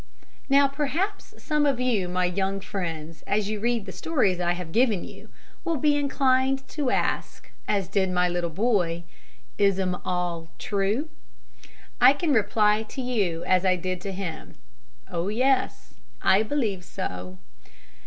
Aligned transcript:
Now, 0.49 0.67
perhaps 0.67 1.35
some 1.37 1.63
of 1.67 1.79
you, 1.79 2.09
my 2.09 2.25
young 2.25 2.59
friends, 2.59 3.21
as 3.27 3.49
you 3.51 3.59
read 3.59 3.85
the 3.85 3.91
stories 3.91 4.39
I 4.39 4.53
have 4.53 4.71
given 4.71 5.03
you, 5.03 5.29
will 5.63 5.75
be 5.75 5.95
inclined 5.95 6.67
to 6.69 6.89
ask, 6.89 7.51
as 7.67 7.87
did 7.87 8.09
my 8.09 8.27
little 8.27 8.49
boy, 8.49 9.03
"Is 9.59 9.79
'um 9.79 9.93
all 10.03 10.49
true?" 10.57 11.09
I 12.01 12.13
can 12.13 12.33
reply 12.33 12.81
to 12.81 12.99
you, 13.03 13.43
as 13.45 13.63
I 13.63 13.75
did 13.75 14.01
to 14.01 14.11
him, 14.11 14.55
"Oh 15.07 15.27
yes; 15.27 15.93
I 16.23 16.41
believe 16.41 16.83
so." 16.83 17.37